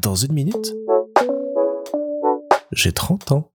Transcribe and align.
Dans 0.00 0.14
une 0.14 0.32
minute, 0.32 0.74
j'ai 2.72 2.92
30 2.92 3.32
ans. 3.32 3.50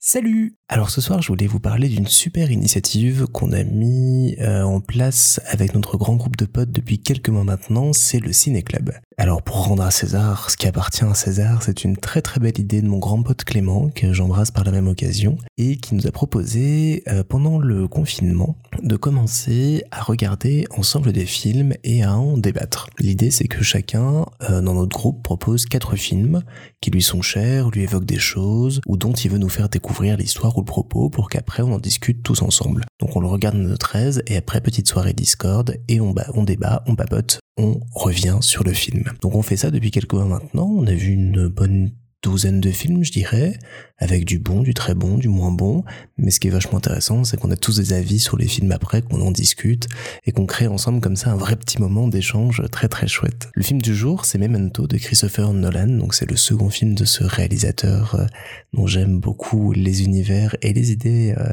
Salut 0.00 0.56
Alors 0.68 0.90
ce 0.90 1.00
soir, 1.00 1.22
je 1.22 1.28
voulais 1.28 1.46
vous 1.46 1.60
parler 1.60 1.88
d'une 1.88 2.06
super 2.06 2.50
initiative 2.50 3.26
qu'on 3.26 3.52
a 3.52 3.62
mis 3.62 4.36
euh, 4.40 4.62
en 4.62 4.80
place 4.80 5.40
avec 5.46 5.74
notre 5.74 5.96
grand 5.96 6.16
groupe 6.16 6.36
de 6.36 6.44
potes 6.44 6.72
depuis 6.72 7.00
quelques 7.00 7.28
mois 7.28 7.44
maintenant, 7.44 7.92
c'est 7.92 8.18
le 8.18 8.32
Ciné 8.32 8.62
Club. 8.62 8.92
Alors 9.18 9.42
pour 9.42 9.66
rendre 9.66 9.82
à 9.82 9.90
César 9.90 10.50
ce 10.50 10.56
qui 10.56 10.66
appartient 10.66 11.04
à 11.04 11.14
César, 11.14 11.62
c'est 11.62 11.84
une 11.84 11.96
très 11.96 12.22
très 12.22 12.40
belle 12.40 12.58
idée 12.58 12.80
de 12.80 12.88
mon 12.88 12.98
grand 12.98 13.22
pote 13.22 13.44
Clément, 13.44 13.88
que 13.90 14.12
j'embrasse 14.12 14.50
par 14.50 14.64
la 14.64 14.70
même 14.70 14.88
occasion, 14.88 15.36
et 15.58 15.76
qui 15.76 15.94
nous 15.94 16.06
a 16.06 16.10
proposé 16.10 17.02
euh, 17.08 17.22
pendant 17.22 17.58
le 17.58 17.88
confinement 17.88 18.56
de 18.82 18.96
commencer 18.96 19.84
à 19.90 20.02
regarder 20.02 20.66
ensemble 20.76 21.12
des 21.12 21.26
films 21.26 21.74
et 21.84 22.02
à 22.02 22.16
en 22.16 22.38
débattre. 22.38 22.88
L'idée 22.98 23.30
c'est 23.30 23.48
que 23.48 23.62
chacun 23.62 24.26
euh, 24.48 24.60
dans 24.60 24.74
notre 24.74 24.96
groupe 24.96 25.22
propose 25.22 25.66
quatre 25.66 25.96
films 25.96 26.42
qui 26.80 26.90
lui 26.90 27.02
sont 27.02 27.22
chers, 27.22 27.70
lui 27.70 27.82
évoquent 27.82 28.04
des 28.04 28.18
choses, 28.18 28.80
ou 28.86 28.96
dont 28.96 29.12
il 29.12 29.30
veut 29.30 29.38
nous 29.38 29.48
faire 29.48 29.68
découvrir 29.68 30.16
l'histoire 30.16 30.56
ou 30.56 30.60
le 30.60 30.66
propos 30.66 31.10
pour 31.10 31.28
qu'après 31.28 31.62
on 31.62 31.72
en 31.72 31.78
discute 31.78 32.22
tous 32.22 32.42
ensemble. 32.42 32.84
Donc 33.00 33.16
on 33.16 33.20
le 33.20 33.26
regarde 33.26 33.56
dans 33.56 33.68
notre 33.68 33.96
aise 33.96 34.22
et 34.26 34.36
après 34.36 34.60
petite 34.60 34.88
soirée 34.88 35.12
Discord 35.12 35.76
et 35.88 36.00
on, 36.00 36.14
on 36.34 36.44
débat, 36.44 36.82
on 36.86 36.94
papote, 36.94 37.40
on 37.56 37.80
revient 37.94 38.38
sur 38.40 38.64
le 38.64 38.72
film. 38.72 39.04
Donc 39.20 39.34
on 39.34 39.42
fait 39.42 39.56
ça 39.56 39.70
depuis 39.70 39.90
quelques 39.90 40.14
mois 40.14 40.24
maintenant, 40.24 40.68
on 40.68 40.86
a 40.86 40.94
vu 40.94 41.12
une 41.12 41.48
bonne 41.48 41.92
douzaine 42.22 42.60
de 42.60 42.70
films, 42.70 43.02
je 43.02 43.10
dirais, 43.10 43.58
avec 43.98 44.24
du 44.24 44.38
bon, 44.38 44.62
du 44.62 44.74
très 44.74 44.94
bon, 44.94 45.18
du 45.18 45.28
moins 45.28 45.50
bon. 45.50 45.84
Mais 46.16 46.30
ce 46.30 46.38
qui 46.38 46.48
est 46.48 46.52
vachement 46.52 46.78
intéressant, 46.78 47.24
c'est 47.24 47.36
qu'on 47.36 47.50
a 47.50 47.56
tous 47.56 47.76
des 47.78 47.92
avis 47.92 48.20
sur 48.20 48.36
les 48.36 48.46
films 48.46 48.70
après, 48.70 49.02
qu'on 49.02 49.20
en 49.20 49.32
discute 49.32 49.88
et 50.24 50.32
qu'on 50.32 50.46
crée 50.46 50.68
ensemble 50.68 51.00
comme 51.00 51.16
ça 51.16 51.32
un 51.32 51.36
vrai 51.36 51.56
petit 51.56 51.80
moment 51.80 52.08
d'échange 52.08 52.62
très 52.70 52.88
très 52.88 53.08
chouette. 53.08 53.50
Le 53.54 53.62
film 53.62 53.82
du 53.82 53.94
jour, 53.94 54.24
c'est 54.24 54.38
Memento 54.38 54.86
de 54.86 54.96
Christopher 54.98 55.52
Nolan, 55.52 55.98
donc 55.98 56.14
c'est 56.14 56.30
le 56.30 56.36
second 56.36 56.70
film 56.70 56.94
de 56.94 57.04
ce 57.04 57.24
réalisateur 57.24 58.14
euh, 58.14 58.26
dont 58.72 58.86
j'aime 58.86 59.18
beaucoup 59.18 59.72
les 59.72 60.04
univers 60.04 60.56
et 60.62 60.72
les 60.72 60.92
idées 60.92 61.34
euh, 61.36 61.50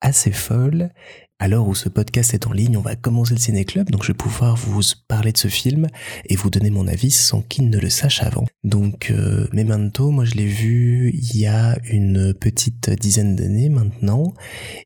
assez 0.00 0.30
folles 0.30 0.90
à 1.38 1.48
l'heure 1.48 1.68
où 1.68 1.74
ce 1.74 1.88
podcast 1.88 2.34
est 2.34 2.46
en 2.46 2.52
ligne, 2.52 2.76
on 2.76 2.82
va 2.82 2.96
commencer 2.96 3.34
le 3.34 3.40
Ciné 3.40 3.64
Club, 3.64 3.90
donc 3.90 4.02
je 4.02 4.08
vais 4.08 4.16
pouvoir 4.16 4.56
vous 4.56 4.80
parler 5.06 5.32
de 5.32 5.38
ce 5.38 5.48
film 5.48 5.86
et 6.26 6.34
vous 6.34 6.50
donner 6.50 6.70
mon 6.70 6.88
avis 6.88 7.10
sans 7.10 7.42
qu'il 7.42 7.70
ne 7.70 7.78
le 7.78 7.90
sache 7.90 8.22
avant. 8.22 8.44
Donc 8.64 9.10
euh, 9.10 9.46
Memento, 9.52 10.10
moi 10.10 10.24
je 10.24 10.34
l'ai 10.34 10.46
vu 10.46 11.12
il 11.14 11.36
y 11.38 11.46
a 11.46 11.78
une 11.84 12.34
petite 12.34 12.90
dizaine 12.90 13.36
d'années 13.36 13.68
maintenant 13.68 14.34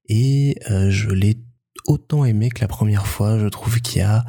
et 0.08 0.56
euh, 0.70 0.90
je 0.90 1.10
l'ai 1.10 1.38
autant 1.86 2.24
aimé 2.24 2.50
que 2.50 2.60
la 2.60 2.68
première 2.68 3.06
fois. 3.06 3.38
Je 3.38 3.46
trouve 3.46 3.80
qu'il 3.80 3.98
y 3.98 4.04
a 4.04 4.24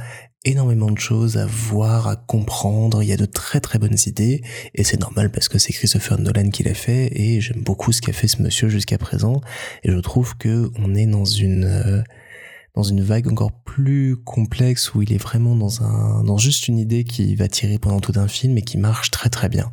énormément 0.46 0.92
de 0.92 1.00
choses 1.00 1.38
à 1.38 1.46
voir, 1.46 2.08
à 2.08 2.16
comprendre, 2.16 3.02
il 3.02 3.10
y 3.10 3.14
a 3.14 3.18
de 3.18 3.26
très 3.26 3.60
très 3.60 3.80
bonnes 3.80 3.98
idées, 4.06 4.44
et 4.76 4.84
c'est 4.84 5.00
normal 5.00 5.32
parce 5.32 5.48
que 5.48 5.58
c'est 5.58 5.74
Christopher 5.74 6.20
Nolan 6.20 6.50
qui 6.50 6.64
l'a 6.64 6.74
fait, 6.74 7.10
et 7.14 7.42
j'aime 7.42 7.64
beaucoup 7.64 7.92
ce 7.92 8.02
qu'a 8.02 8.14
fait 8.14 8.28
ce 8.28 8.42
monsieur 8.42 8.70
jusqu'à 8.70 8.98
présent, 8.98 9.42
et 9.84 9.92
je 9.92 9.98
trouve 10.00 10.38
que 10.38 10.72
on 10.78 10.96
est 10.96 11.08
dans 11.08 11.26
une 11.26 11.66
euh, 11.66 12.02
dans 12.76 12.84
une 12.84 13.02
vague 13.02 13.28
encore 13.32 13.52
plus 13.52 14.18
complexe 14.18 14.94
où 14.96 15.02
il 15.02 15.14
est 15.14 15.22
vraiment 15.22 15.56
dans 15.56 15.84
un 15.84 16.24
dans 16.24 16.38
juste 16.38 16.68
une 16.68 16.80
idée 16.80 17.04
qui 17.04 17.36
va 17.36 17.48
tirer 17.48 17.78
pendant 17.78 18.00
tout 18.00 18.14
un 18.16 18.28
film 18.28 18.58
et 18.58 18.64
qui 18.64 18.78
marche 18.78 19.12
très 19.12 19.30
très 19.30 19.48
bien. 19.48 19.70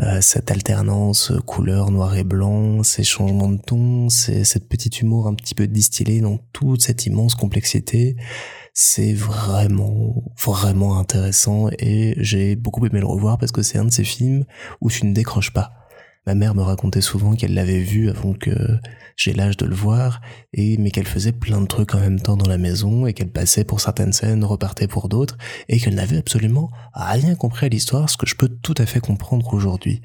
Euh, 0.00 0.20
cette 0.20 0.52
alternance 0.52 1.32
couleur 1.44 1.90
noir 1.90 2.16
et 2.16 2.22
blanc, 2.22 2.84
ces 2.84 3.02
changements 3.02 3.50
de 3.50 3.60
ton, 3.60 4.08
cette 4.08 4.68
petite 4.68 5.00
humour 5.00 5.26
un 5.26 5.34
petit 5.34 5.56
peu 5.56 5.66
distillé 5.66 6.20
dans 6.20 6.38
toute 6.52 6.82
cette 6.82 7.06
immense 7.06 7.34
complexité, 7.34 8.14
c'est 8.80 9.12
vraiment 9.12 10.22
vraiment 10.36 11.00
intéressant 11.00 11.68
et 11.80 12.14
j'ai 12.18 12.54
beaucoup 12.54 12.86
aimé 12.86 13.00
le 13.00 13.06
revoir 13.06 13.36
parce 13.36 13.50
que 13.50 13.60
c'est 13.60 13.76
un 13.76 13.86
de 13.86 13.90
ces 13.90 14.04
films 14.04 14.44
où 14.80 14.88
tu 14.88 15.04
ne 15.04 15.12
décroches 15.12 15.52
pas. 15.52 15.77
Ma 16.28 16.34
mère 16.34 16.54
me 16.54 16.60
racontait 16.60 17.00
souvent 17.00 17.34
qu'elle 17.34 17.54
l'avait 17.54 17.80
vu 17.80 18.10
avant 18.10 18.34
que 18.34 18.50
j'ai 19.16 19.32
l'âge 19.32 19.56
de 19.56 19.64
le 19.64 19.74
voir, 19.74 20.20
et 20.52 20.76
mais 20.76 20.90
qu'elle 20.90 21.06
faisait 21.06 21.32
plein 21.32 21.62
de 21.62 21.66
trucs 21.66 21.94
en 21.94 22.00
même 22.00 22.20
temps 22.20 22.36
dans 22.36 22.50
la 22.50 22.58
maison, 22.58 23.06
et 23.06 23.14
qu'elle 23.14 23.30
passait 23.30 23.64
pour 23.64 23.80
certaines 23.80 24.12
scènes, 24.12 24.44
repartait 24.44 24.88
pour 24.88 25.08
d'autres, 25.08 25.38
et 25.70 25.78
qu'elle 25.78 25.94
n'avait 25.94 26.18
absolument 26.18 26.70
rien 26.92 27.34
compris 27.34 27.64
à 27.64 27.68
l'histoire, 27.70 28.10
ce 28.10 28.18
que 28.18 28.26
je 28.26 28.34
peux 28.36 28.50
tout 28.50 28.74
à 28.76 28.84
fait 28.84 29.00
comprendre 29.00 29.54
aujourd'hui. 29.54 30.02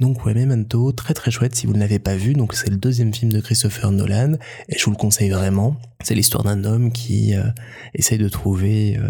Donc 0.00 0.26
ouais, 0.26 0.34
Memento, 0.34 0.92
très 0.92 1.14
très 1.14 1.30
chouette 1.30 1.54
si 1.54 1.66
vous 1.66 1.72
ne 1.72 1.80
l'avez 1.80 1.98
pas 1.98 2.14
vu, 2.14 2.34
donc 2.34 2.52
c'est 2.52 2.68
le 2.68 2.76
deuxième 2.76 3.14
film 3.14 3.32
de 3.32 3.40
Christopher 3.40 3.90
Nolan, 3.90 4.34
et 4.68 4.76
je 4.76 4.84
vous 4.84 4.90
le 4.90 4.98
conseille 4.98 5.30
vraiment. 5.30 5.78
C'est 6.02 6.14
l'histoire 6.14 6.44
d'un 6.44 6.64
homme 6.64 6.92
qui 6.92 7.34
euh, 7.34 7.44
essaye 7.94 8.18
de 8.18 8.28
trouver 8.28 8.98
euh, 8.98 9.08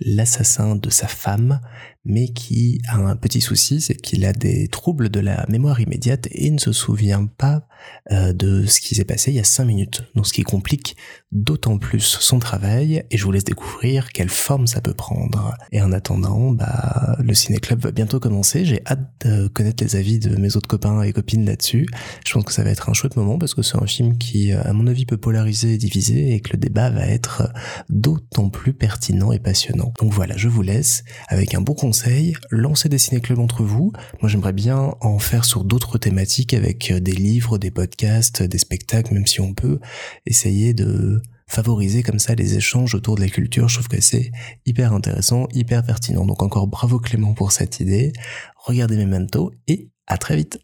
l'assassin 0.00 0.76
de 0.76 0.90
sa 0.90 1.06
femme, 1.08 1.60
mais 2.04 2.28
qui 2.28 2.80
a 2.88 2.96
un 2.96 3.16
petit 3.16 3.40
souci, 3.40 3.80
c'est 3.80 3.94
qu'il 3.94 4.24
a 4.26 4.32
des 4.32 4.68
troubles 4.68 5.08
de 5.08 5.20
la 5.20 5.46
mémoire 5.48 5.80
immédiate 5.80 5.93
et 6.30 6.50
ne 6.50 6.58
se 6.58 6.72
souvient 6.72 7.26
pas 7.26 7.66
euh, 8.12 8.32
de 8.32 8.66
ce 8.66 8.80
qui 8.80 8.94
s'est 8.94 9.04
passé 9.04 9.30
il 9.30 9.34
y 9.34 9.40
a 9.40 9.44
cinq 9.44 9.64
minutes. 9.64 10.04
Donc 10.14 10.26
ce 10.26 10.32
qui 10.32 10.42
complique 10.42 10.96
d'autant 11.32 11.78
plus 11.78 12.00
son 12.00 12.38
travail 12.38 13.04
et 13.10 13.16
je 13.16 13.24
vous 13.24 13.32
laisse 13.32 13.44
découvrir 13.44 14.12
quelle 14.12 14.28
forme 14.28 14.66
ça 14.66 14.80
peut 14.80 14.94
prendre. 14.94 15.54
Et 15.72 15.80
en 15.80 15.92
attendant, 15.92 16.52
bah, 16.52 17.16
le 17.18 17.34
ciné-club 17.34 17.80
va 17.80 17.90
bientôt 17.90 18.20
commencer. 18.20 18.64
J'ai 18.64 18.80
hâte 18.86 19.00
de 19.24 19.48
connaître 19.48 19.82
les 19.82 19.96
avis 19.96 20.18
de 20.18 20.36
mes 20.36 20.56
autres 20.56 20.68
copains 20.68 21.02
et 21.02 21.12
copines 21.12 21.44
là-dessus. 21.44 21.86
Je 22.26 22.32
pense 22.32 22.44
que 22.44 22.52
ça 22.52 22.62
va 22.62 22.70
être 22.70 22.88
un 22.88 22.92
chouette 22.92 23.16
moment 23.16 23.38
parce 23.38 23.54
que 23.54 23.62
c'est 23.62 23.76
un 23.76 23.86
film 23.86 24.16
qui, 24.18 24.52
à 24.52 24.72
mon 24.72 24.86
avis, 24.86 25.06
peut 25.06 25.16
polariser 25.16 25.74
et 25.74 25.78
diviser 25.78 26.34
et 26.34 26.40
que 26.40 26.52
le 26.52 26.58
débat 26.58 26.90
va 26.90 27.06
être 27.06 27.52
d'autant 27.88 28.48
plus 28.48 28.72
pertinent 28.72 29.32
et 29.32 29.38
passionnant. 29.38 29.92
Donc 30.00 30.12
voilà, 30.12 30.36
je 30.36 30.48
vous 30.48 30.62
laisse 30.62 31.04
avec 31.28 31.54
un 31.54 31.60
bon 31.60 31.74
conseil. 31.74 32.34
Lancez 32.50 32.88
des 32.88 32.98
ciné-clubs 32.98 33.38
entre 33.38 33.62
vous. 33.62 33.92
Moi, 34.20 34.28
j'aimerais 34.28 34.52
bien 34.52 34.94
en 35.00 35.18
faire 35.18 35.44
sur 35.44 35.64
thématiques 35.98 36.54
avec 36.54 36.90
euh, 36.90 37.00
des 37.00 37.12
livres, 37.12 37.58
des 37.58 37.70
podcasts, 37.70 38.42
des 38.42 38.58
spectacles, 38.58 39.14
même 39.14 39.26
si 39.26 39.40
on 39.40 39.54
peut 39.54 39.78
essayer 40.26 40.74
de 40.74 41.20
favoriser 41.46 42.02
comme 42.02 42.18
ça 42.18 42.34
les 42.34 42.56
échanges 42.56 42.94
autour 42.94 43.16
de 43.16 43.20
la 43.20 43.28
culture. 43.28 43.68
Je 43.68 43.76
trouve 43.76 43.88
que 43.88 44.00
c'est 44.00 44.32
hyper 44.66 44.92
intéressant, 44.92 45.46
hyper 45.52 45.84
pertinent. 45.84 46.24
Donc 46.24 46.42
encore 46.42 46.66
bravo 46.66 46.98
Clément 46.98 47.34
pour 47.34 47.52
cette 47.52 47.80
idée. 47.80 48.12
Regardez 48.56 48.96
mes 48.96 49.06
Memento 49.06 49.52
et 49.68 49.90
à 50.06 50.18
très 50.18 50.36
vite. 50.36 50.58